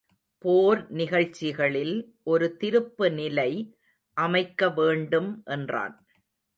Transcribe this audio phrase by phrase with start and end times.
[0.43, 1.93] போர் நிகழ்ச்சிகளில்
[2.23, 3.51] ஒரு திருப்பு நிலை
[4.17, 5.95] அமைக்க வேண்டும் என்றான்.